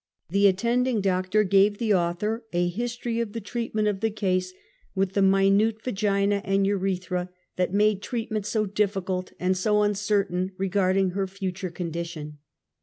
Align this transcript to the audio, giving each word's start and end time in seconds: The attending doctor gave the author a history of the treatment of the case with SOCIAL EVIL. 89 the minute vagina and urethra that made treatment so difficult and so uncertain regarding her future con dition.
The 0.31 0.47
attending 0.47 0.99
doctor 0.99 1.43
gave 1.43 1.77
the 1.77 1.93
author 1.93 2.43
a 2.53 2.69
history 2.69 3.19
of 3.19 3.33
the 3.33 3.39
treatment 3.39 3.87
of 3.87 3.99
the 3.99 4.09
case 4.09 4.51
with 4.95 5.09
SOCIAL 5.09 5.19
EVIL. 5.25 5.37
89 5.37 5.57
the 5.57 5.57
minute 5.63 5.83
vagina 5.83 6.41
and 6.43 6.65
urethra 6.65 7.29
that 7.57 7.71
made 7.71 8.01
treatment 8.01 8.47
so 8.47 8.65
difficult 8.65 9.31
and 9.39 9.55
so 9.55 9.83
uncertain 9.83 10.53
regarding 10.57 11.11
her 11.11 11.27
future 11.27 11.69
con 11.69 11.91
dition. 11.91 12.33